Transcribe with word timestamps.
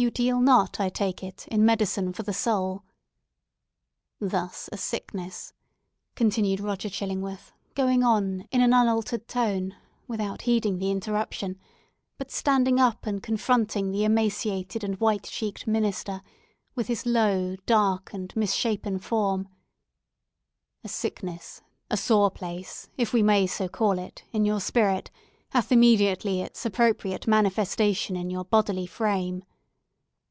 "You 0.00 0.12
deal 0.12 0.40
not, 0.40 0.78
I 0.78 0.90
take 0.90 1.24
it, 1.24 1.48
in 1.48 1.64
medicine 1.66 2.12
for 2.12 2.22
the 2.22 2.32
soul!" 2.32 2.84
"Thus, 4.20 4.68
a 4.70 4.76
sickness," 4.76 5.52
continued 6.14 6.60
Roger 6.60 6.88
Chillingworth, 6.88 7.50
going 7.74 8.04
on, 8.04 8.46
in 8.52 8.60
an 8.60 8.72
unaltered 8.72 9.26
tone, 9.26 9.74
without 10.06 10.42
heeding 10.42 10.78
the 10.78 10.92
interruption, 10.92 11.58
but 12.16 12.30
standing 12.30 12.78
up 12.78 13.06
and 13.08 13.20
confronting 13.20 13.90
the 13.90 14.04
emaciated 14.04 14.84
and 14.84 15.00
white 15.00 15.24
cheeked 15.24 15.66
minister, 15.66 16.22
with 16.76 16.86
his 16.86 17.04
low, 17.04 17.56
dark, 17.66 18.12
and 18.14 18.32
misshapen 18.36 19.00
figure,—"a 19.00 19.48
sickness, 20.88 21.60
a 21.90 21.96
sore 21.96 22.30
place, 22.30 22.88
if 22.96 23.12
we 23.12 23.24
may 23.24 23.48
so 23.48 23.66
call 23.66 23.98
it, 23.98 24.22
in 24.30 24.44
your 24.44 24.60
spirit 24.60 25.10
hath 25.50 25.72
immediately 25.72 26.40
its 26.40 26.64
appropriate 26.64 27.26
manifestation 27.26 28.14
in 28.14 28.30
your 28.30 28.44
bodily 28.44 28.86
frame. 28.86 29.42